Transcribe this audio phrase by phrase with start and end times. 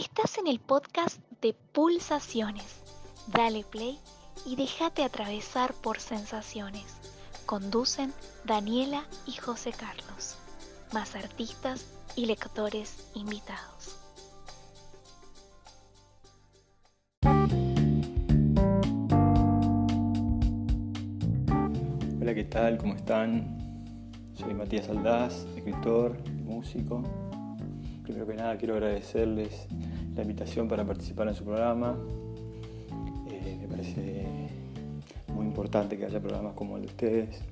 [0.00, 2.82] Estás en el podcast de Pulsaciones.
[3.34, 3.98] Dale play
[4.46, 6.84] y déjate atravesar por sensaciones.
[7.46, 8.12] Conducen
[8.44, 10.36] Daniela y José Carlos.
[10.92, 11.84] Más artistas
[12.14, 13.98] y lectores invitados.
[22.20, 22.78] Hola, ¿qué tal?
[22.78, 23.58] ¿Cómo están?
[24.34, 27.02] Soy Matías Aldaz, escritor, músico.
[28.08, 29.66] Primero que nada quiero agradecerles
[30.16, 31.94] la invitación para participar en su programa.
[33.30, 34.24] Eh, me parece
[35.26, 37.42] muy importante que haya programas como el de ustedes,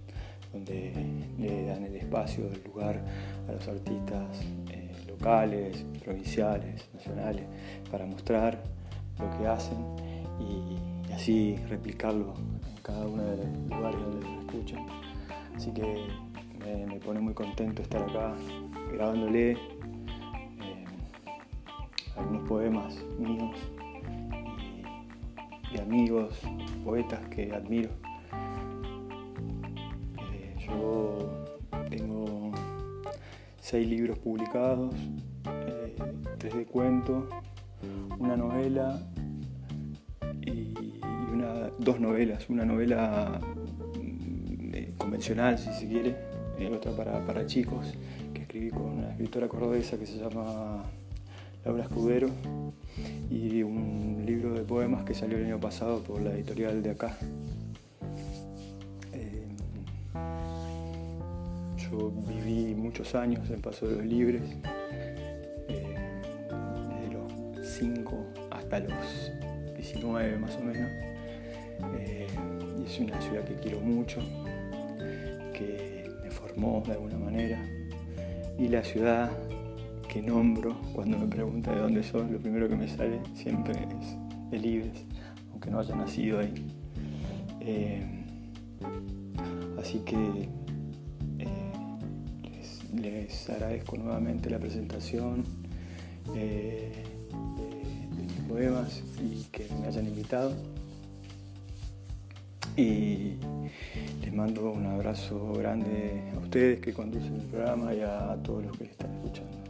[0.55, 0.95] donde
[1.39, 3.05] le dan el espacio, el lugar
[3.47, 4.41] a los artistas
[4.71, 7.45] eh, locales, provinciales, nacionales,
[7.91, 8.59] para mostrar
[9.19, 9.77] lo que hacen
[10.41, 14.87] y, así replicarlo en cada uno de los lugares donde lo escuchan.
[15.55, 16.07] Así que
[16.65, 18.35] me, pone muy contento estar acá
[18.95, 19.76] grabándole
[22.17, 23.57] algunos poemas míos
[25.73, 26.41] y, amigos,
[26.85, 27.91] poetas que admiro.
[30.33, 31.47] Eh, yo
[31.91, 32.53] tengo
[33.61, 34.95] seis libros publicados,
[35.45, 35.97] eh,
[36.39, 37.29] tres de cuento,
[38.19, 39.01] una novela
[40.41, 40.75] y
[41.33, 43.41] una, dos novelas, una novela
[44.01, 46.17] mm, convencional si se quiere,
[46.59, 47.93] y otra para, para chicos,
[48.33, 50.85] que escribí con una escritora cordobesa que se llama
[51.67, 52.29] Laura Escudero,
[53.29, 57.19] y un libro de poemas que salió el año pasado por la editorial de acá.
[59.13, 59.49] Eh,
[61.77, 64.43] yo viví muchos años en Paso de los Libres,
[65.69, 65.97] eh,
[67.01, 69.33] desde los 5 hasta los
[69.77, 70.89] 19 más o menos.
[71.99, 72.29] Eh,
[72.87, 74.21] es una ciudad que quiero mucho,
[75.53, 76.13] que
[76.87, 77.61] de alguna manera.
[78.57, 79.31] Y la ciudad
[80.17, 84.17] que nombro cuando me pregunta de dónde soy, lo primero que me sale siempre es
[84.51, 85.05] el Libres,
[85.53, 86.55] aunque no haya nacido ahí.
[87.61, 88.03] Eh,
[89.79, 90.49] así que
[91.39, 91.47] eh,
[92.95, 95.45] les, agradezco nuevamente la presentación
[96.35, 96.93] eh,
[97.59, 100.55] de, de mis poemas y que me hayan invitado.
[102.75, 103.35] Y
[104.23, 108.79] les mando un abrazo grande a ustedes que conducen el programa y a todos los
[108.79, 109.66] que están escuchando.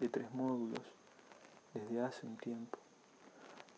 [0.00, 0.80] De tres módulos
[1.72, 2.78] desde hace un tiempo.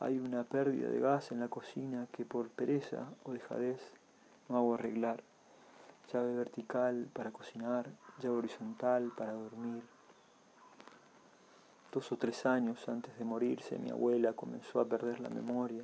[0.00, 3.78] Hay una pérdida de gas en la cocina que por pereza o dejadez
[4.48, 5.22] no hago arreglar.
[6.10, 7.86] Llave vertical para cocinar,
[8.18, 9.82] llave horizontal para dormir.
[11.92, 15.82] Dos o tres años antes de morirse, mi abuela comenzó a perder la memoria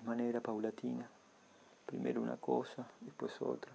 [0.00, 1.06] de manera paulatina.
[1.84, 3.72] Primero una cosa, después otra,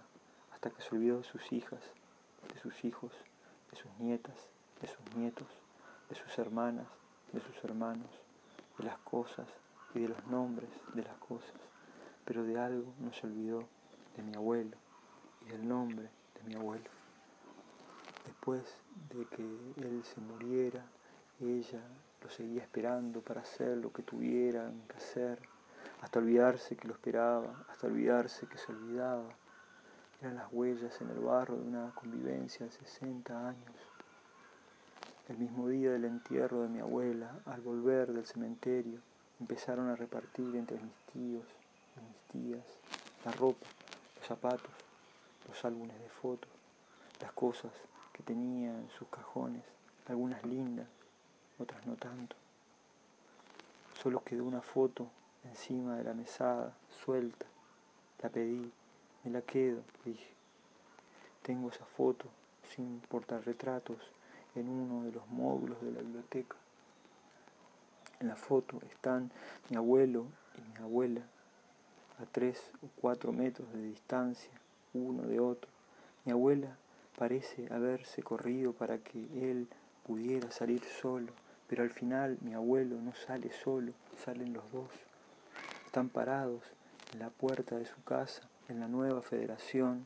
[0.52, 1.80] hasta que se olvidó de sus hijas,
[2.52, 3.12] de sus hijos,
[3.70, 4.34] de sus nietas,
[4.80, 5.48] de sus nietos,
[6.08, 6.86] de sus hermanas,
[7.32, 8.10] de sus hermanos
[8.78, 9.46] de las cosas
[9.94, 11.60] y de los nombres de las cosas,
[12.24, 13.64] pero de algo no se olvidó,
[14.16, 14.76] de mi abuelo
[15.46, 16.90] y del nombre de mi abuelo.
[18.24, 18.62] Después
[19.10, 20.84] de que él se muriera,
[21.40, 21.80] ella
[22.22, 25.40] lo seguía esperando para hacer lo que tuvieran que hacer,
[26.00, 29.28] hasta olvidarse que lo esperaba, hasta olvidarse que se olvidaba.
[30.20, 33.87] Eran las huellas en el barro de una convivencia de 60 años.
[35.28, 38.98] El mismo día del entierro de mi abuela, al volver del cementerio,
[39.38, 41.44] empezaron a repartir entre mis tíos
[41.96, 42.64] y mis tías
[43.26, 43.66] la ropa,
[44.16, 44.70] los zapatos,
[45.46, 46.48] los álbumes de fotos,
[47.20, 47.70] las cosas
[48.14, 49.62] que tenía en sus cajones,
[50.06, 50.88] algunas lindas,
[51.58, 52.34] otras no tanto.
[54.02, 55.08] Solo quedó una foto
[55.44, 56.74] encima de la mesada,
[57.04, 57.44] suelta.
[58.22, 58.72] La pedí,
[59.24, 60.30] me la quedo, dije.
[61.42, 62.30] Tengo esa foto
[62.74, 63.02] sin
[63.44, 63.98] retratos
[64.58, 66.56] en uno de los módulos de la biblioteca.
[68.20, 69.30] En la foto están
[69.70, 70.26] mi abuelo
[70.56, 71.22] y mi abuela
[72.20, 74.50] a tres o cuatro metros de distancia
[74.94, 75.70] uno de otro.
[76.24, 76.76] Mi abuela
[77.16, 79.18] parece haberse corrido para que
[79.50, 79.68] él
[80.06, 81.32] pudiera salir solo,
[81.68, 83.92] pero al final mi abuelo no sale solo,
[84.24, 84.90] salen los dos.
[85.86, 86.62] Están parados
[87.12, 90.02] en la puerta de su casa, en la nueva federación,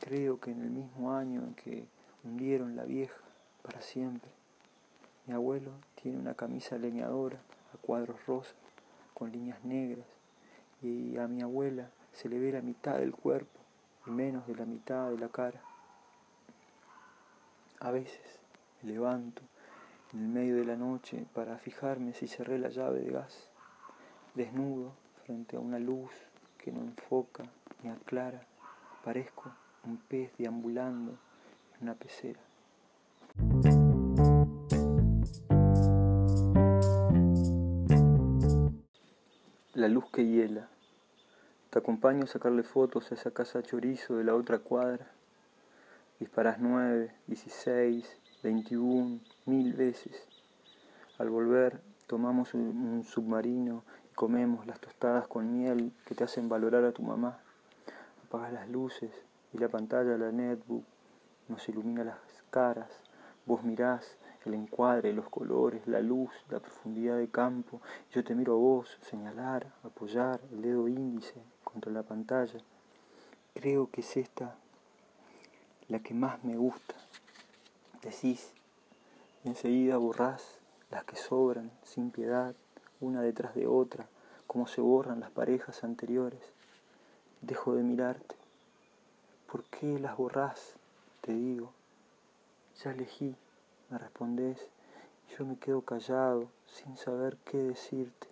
[0.00, 1.86] creo que en el mismo año en que
[2.24, 3.27] hundieron la vieja
[3.68, 4.30] para siempre.
[5.26, 7.36] Mi abuelo tiene una camisa leñadora
[7.74, 8.56] a cuadros rosas
[9.12, 10.06] con líneas negras
[10.80, 13.60] y a mi abuela se le ve la mitad del cuerpo
[14.06, 15.60] y menos de la mitad de la cara.
[17.80, 18.40] A veces
[18.80, 19.42] me levanto
[20.14, 23.50] en el medio de la noche para fijarme si cerré la llave de gas,
[24.34, 24.94] desnudo
[25.26, 26.10] frente a una luz
[26.56, 27.44] que no enfoca
[27.82, 28.46] ni aclara,
[29.04, 29.52] parezco
[29.84, 31.18] un pez deambulando
[31.76, 32.47] en una pecera.
[39.78, 40.66] La luz que hiela.
[41.70, 45.06] Te acompaño a sacarle fotos a esa casa chorizo de la otra cuadra.
[46.18, 50.26] Disparas nueve, dieciséis, veintiún, mil veces.
[51.18, 56.82] Al volver tomamos un, submarino y comemos las tostadas con miel que te hacen valorar
[56.82, 57.38] a tu mamá.
[58.26, 59.12] Apagas las luces
[59.52, 60.82] y la pantalla de la netbook
[61.46, 62.18] nos ilumina las
[62.50, 62.90] caras.
[63.46, 64.16] Vos mirás
[64.48, 67.80] el encuadre, los colores, la luz, la profundidad de campo.
[68.12, 71.34] Yo te miro a vos, señalar, apoyar el dedo índice
[71.64, 72.58] contra la pantalla.
[73.54, 74.56] Creo que es esta
[75.88, 76.94] la que más me gusta.
[78.02, 78.52] Decís,
[79.44, 80.58] y enseguida borrás
[80.90, 82.54] las que sobran sin piedad,
[83.00, 84.08] una detrás de otra,
[84.46, 86.40] como se borran las parejas anteriores.
[87.42, 88.34] Dejo de mirarte.
[89.50, 90.74] ¿Por qué las borrás?
[91.20, 91.72] Te digo.
[92.82, 93.34] Ya elegí
[93.90, 94.58] me respondes,
[95.36, 98.28] yo me quedo callado sin saber qué decirte.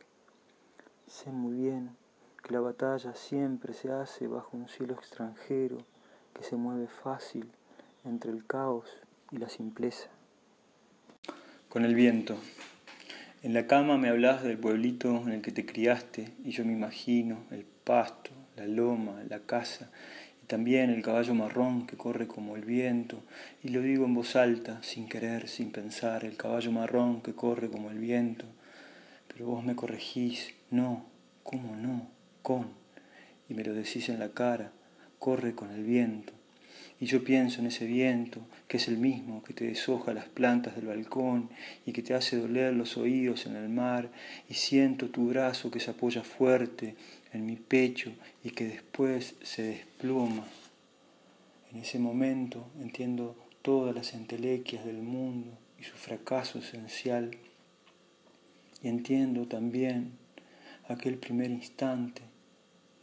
[1.06, 1.96] Sé muy bien
[2.42, 5.78] que la batalla siempre se hace bajo un cielo extranjero
[6.34, 7.50] que se mueve fácil
[8.04, 8.88] entre el caos
[9.30, 10.08] y la simpleza.
[11.68, 12.36] Con el viento.
[13.42, 16.72] En la cama me hablas del pueblito en el que te criaste y yo me
[16.72, 19.90] imagino el pasto, la loma, la casa
[20.46, 23.22] también el caballo marrón que corre como el viento,
[23.62, 27.68] y lo digo en voz alta, sin querer, sin pensar, el caballo marrón que corre
[27.68, 28.46] como el viento.
[29.28, 31.04] Pero vos me corregís, no,
[31.42, 32.08] ¿cómo no?
[32.42, 32.68] Con,
[33.48, 34.72] y me lo decís en la cara,
[35.18, 36.32] corre con el viento.
[36.98, 40.76] Y yo pienso en ese viento, que es el mismo que te deshoja las plantas
[40.76, 41.50] del balcón
[41.84, 44.10] y que te hace doler los oídos en el mar,
[44.48, 46.94] y siento tu brazo que se apoya fuerte
[47.32, 48.12] en mi pecho
[48.42, 50.46] y que después se desploma.
[51.70, 57.36] En ese momento entiendo todas las entelequias del mundo y su fracaso esencial.
[58.82, 60.12] Y entiendo también
[60.88, 62.22] aquel primer instante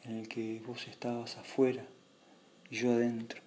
[0.04, 1.86] en el que vos estabas afuera
[2.72, 3.43] y yo adentro.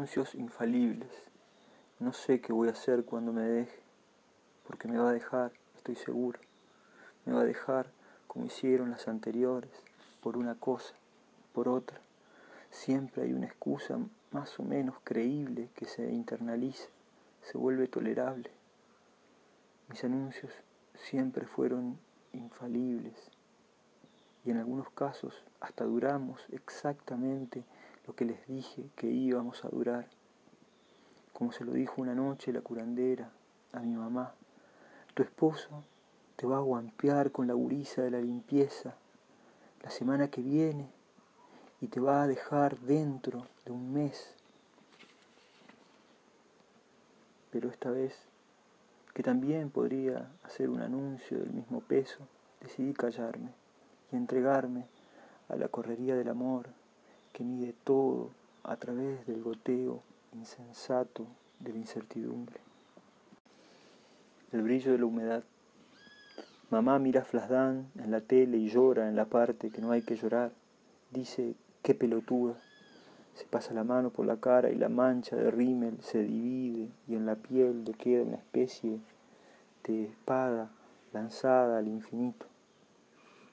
[0.00, 1.10] Anuncios infalibles.
[1.98, 3.82] No sé qué voy a hacer cuando me deje,
[4.66, 6.40] porque me va a dejar, estoy seguro.
[7.26, 7.90] Me va a dejar
[8.26, 9.70] como hicieron las anteriores,
[10.22, 10.94] por una cosa,
[11.52, 12.00] por otra.
[12.70, 13.98] Siempre hay una excusa
[14.30, 16.88] más o menos creíble que se internaliza,
[17.42, 18.50] se vuelve tolerable.
[19.90, 20.54] Mis anuncios
[20.94, 21.98] siempre fueron
[22.32, 23.30] infalibles
[24.46, 27.64] y en algunos casos hasta duramos exactamente
[28.10, 30.04] lo que les dije que íbamos a durar,
[31.32, 33.30] como se lo dijo una noche la curandera
[33.72, 34.34] a mi mamá.
[35.14, 35.84] Tu esposo
[36.34, 38.96] te va a guampear con la gurisa de la limpieza
[39.84, 40.88] la semana que viene
[41.80, 44.34] y te va a dejar dentro de un mes.
[47.52, 48.18] Pero esta vez,
[49.14, 52.26] que también podría hacer un anuncio del mismo peso,
[52.60, 53.52] decidí callarme
[54.10, 54.86] y entregarme
[55.48, 56.79] a la correría del amor
[57.40, 58.28] que mide todo
[58.64, 60.02] a través del goteo
[60.34, 61.26] insensato
[61.58, 62.60] de la incertidumbre.
[64.52, 65.42] El brillo de la humedad.
[66.68, 70.16] Mamá mira Flashdance en la tele y llora en la parte que no hay que
[70.16, 70.52] llorar.
[71.12, 72.56] Dice, qué pelotuda.
[73.34, 77.14] Se pasa la mano por la cara y la mancha de rímel se divide y
[77.14, 79.00] en la piel le queda una especie
[79.84, 80.68] de espada
[81.14, 82.44] lanzada al infinito.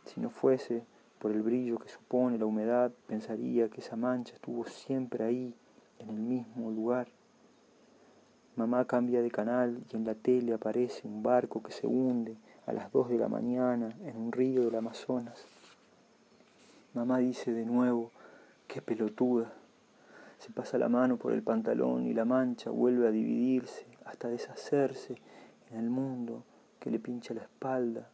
[0.03, 0.84] Si no fuese
[1.19, 5.55] por el brillo que supone la humedad, pensaría que esa mancha estuvo siempre ahí,
[6.00, 7.07] en el mismo lugar.
[8.55, 12.74] Mamá cambia de canal y en la tele aparece un barco que se hunde a
[12.74, 15.45] las dos de la mañana en un río del Amazonas.
[16.93, 18.12] Mamá dice de nuevo,
[18.67, 19.53] qué pelotuda.
[20.39, 25.15] Se pasa la mano por el pantalón y la mancha vuelve a dividirse hasta deshacerse
[25.71, 26.43] en el mundo
[26.79, 28.09] que le pincha la espalda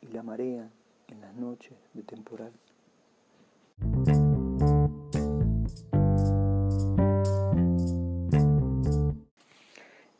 [0.00, 0.70] y la marean
[1.12, 2.52] en las noches de temporal.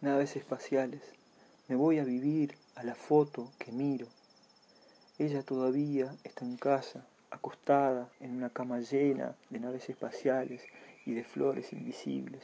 [0.02, 1.00] Naves espaciales,
[1.68, 4.06] me voy a vivir a la foto que miro.
[5.18, 10.62] Ella todavía está en casa, acostada en una cama llena de naves espaciales
[11.06, 12.42] y de flores invisibles.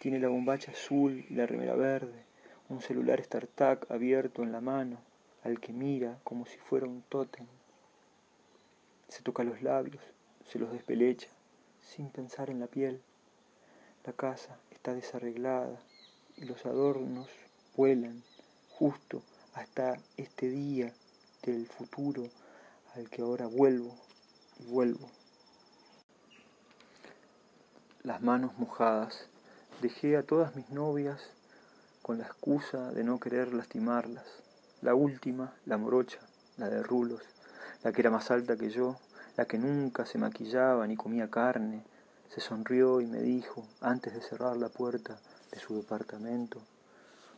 [0.00, 2.24] Tiene la bombacha azul y la remera verde,
[2.68, 5.11] un celular StarTAC abierto en la mano
[5.42, 7.46] al que mira como si fuera un tótem.
[9.08, 10.02] Se toca los labios,
[10.46, 11.28] se los despelecha,
[11.80, 13.02] sin pensar en la piel.
[14.04, 15.78] La casa está desarreglada
[16.36, 17.28] y los adornos
[17.76, 18.22] vuelan
[18.70, 19.22] justo
[19.54, 20.92] hasta este día
[21.42, 22.28] del futuro
[22.94, 23.94] al que ahora vuelvo
[24.60, 25.08] y vuelvo.
[28.02, 29.28] Las manos mojadas.
[29.80, 31.20] Dejé a todas mis novias
[32.02, 34.26] con la excusa de no querer lastimarlas.
[34.82, 36.18] La última, la morocha,
[36.56, 37.22] la de rulos,
[37.84, 38.96] la que era más alta que yo,
[39.36, 41.84] la que nunca se maquillaba ni comía carne,
[42.28, 45.20] se sonrió y me dijo, antes de cerrar la puerta
[45.52, 46.60] de su departamento,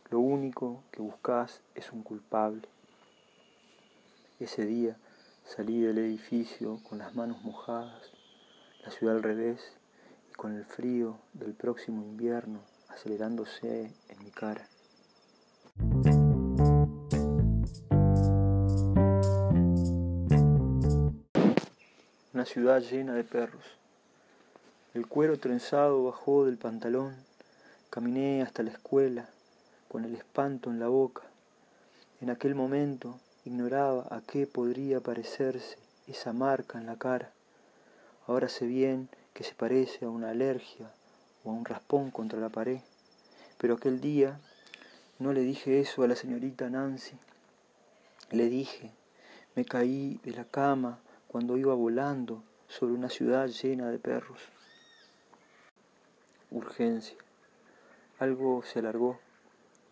[0.09, 2.67] lo único que buscas es un culpable.
[4.39, 4.97] Ese día
[5.43, 8.09] salí del edificio con las manos mojadas,
[8.83, 9.61] la ciudad al revés
[10.31, 14.67] y con el frío del próximo invierno acelerándose en mi cara.
[22.45, 23.63] Ciudad llena de perros.
[24.93, 27.15] El cuero trenzado bajó del pantalón.
[27.89, 29.27] Caminé hasta la escuela
[29.87, 31.23] con el espanto en la boca.
[32.21, 37.31] En aquel momento ignoraba a qué podría parecerse esa marca en la cara.
[38.27, 40.91] Ahora sé bien que se parece a una alergia
[41.43, 42.79] o a un raspón contra la pared.
[43.57, 44.39] Pero aquel día
[45.17, 47.17] no le dije eso a la señorita Nancy.
[48.29, 48.91] Le dije,
[49.55, 50.99] me caí de la cama
[51.35, 54.39] cuando iba volando sobre una ciudad llena de perros.
[56.49, 57.17] Urgencia.
[58.19, 59.19] Algo se alargó.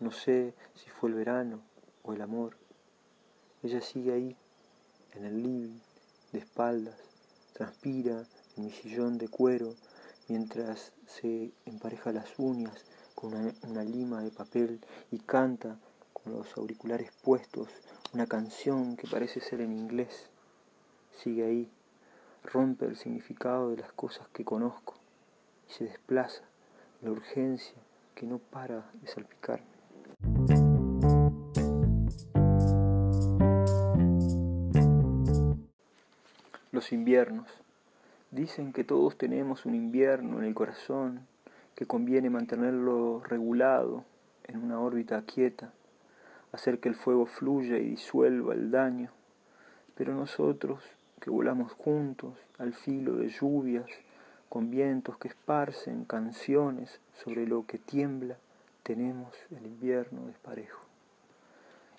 [0.00, 1.60] No sé si fue el verano
[2.02, 2.56] o el amor.
[3.62, 4.36] Ella sigue ahí,
[5.12, 5.78] en el living,
[6.32, 6.96] de espaldas,
[7.52, 8.24] transpira
[8.56, 9.74] en mi sillón de cuero
[10.28, 15.78] mientras se empareja las uñas con una, una, lima de papel y canta
[16.14, 17.68] con los auriculares puestos
[18.14, 20.30] una canción que parece ser en inglés
[21.22, 21.70] sigue ahí,
[22.44, 24.94] rompe el significado de las cosas que conozco
[25.68, 26.42] y se desplaza
[27.02, 27.76] la urgencia
[28.14, 29.66] que no para de salpicarme.
[36.70, 37.48] Los inviernos.
[38.30, 41.26] Dicen que todos tenemos un invierno en el corazón,
[41.76, 44.04] que conviene mantenerlo regulado
[44.44, 45.72] en una órbita quieta,
[46.50, 49.10] hacer que el fuego fluya y disuelva el daño.
[49.94, 50.82] Pero nosotros
[51.24, 53.86] que volamos juntos al filo de lluvias,
[54.50, 58.36] con vientos que esparcen canciones sobre lo que tiembla,
[58.82, 60.84] tenemos el invierno desparejo.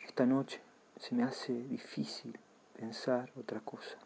[0.08, 0.62] Esta noche
[1.00, 2.38] se me hace difícil
[2.77, 3.98] pensar otra cosa.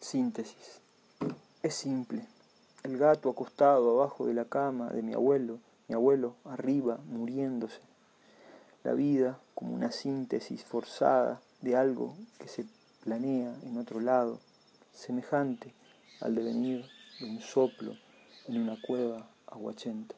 [0.00, 0.80] Síntesis.
[1.62, 2.24] Es simple.
[2.84, 5.58] El gato acostado abajo de la cama de mi abuelo,
[5.88, 7.82] mi abuelo arriba muriéndose.
[8.82, 12.64] La vida como una síntesis forzada de algo que se
[13.00, 14.40] planea en otro lado,
[14.92, 15.74] semejante
[16.20, 16.86] al devenir
[17.18, 17.96] de un soplo
[18.46, 20.14] en una cueva aguachenta.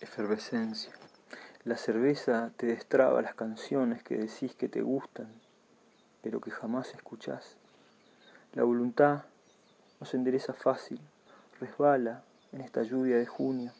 [0.00, 0.92] Efervescencia.
[1.64, 5.32] La cerveza te destraba las canciones que decís que te gustan,
[6.22, 7.56] pero que jamás escuchás.
[8.52, 9.22] La voluntad
[10.00, 11.00] no se endereza fácil,
[11.60, 13.72] resbala en esta lluvia de junio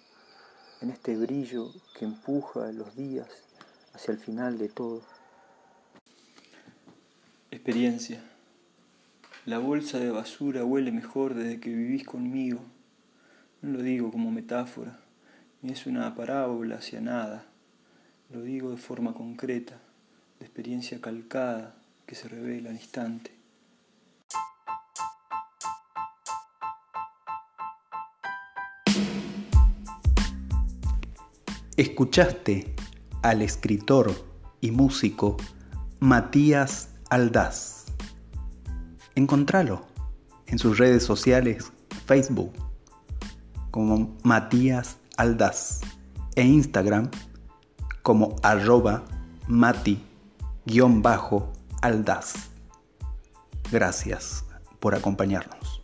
[0.83, 3.29] en este brillo que empuja los días
[3.95, 5.03] hacia el final de todo.
[7.51, 8.23] Experiencia.
[9.47, 12.61] La bolsa de basura huele mejor desde que vivís conmigo.
[13.61, 14.99] No lo digo como metáfora,
[15.62, 17.45] ni es una parábola hacia nada.
[18.31, 19.79] Lo digo de forma concreta,
[20.41, 23.42] de experiencia calcada que se revela al instante.
[31.83, 32.73] Escuchaste
[33.23, 34.15] al escritor
[34.61, 35.37] y músico
[35.99, 37.87] Matías Aldaz.
[39.17, 39.85] Encontralo
[40.47, 41.73] en sus redes sociales,
[42.07, 42.53] Facebook
[43.73, 45.81] como Matías Aldaz
[46.37, 47.11] e Instagram
[48.05, 49.03] como arroba
[49.49, 49.97] mati-aldaz.
[53.73, 54.45] Gracias
[54.79, 55.82] por acompañarnos.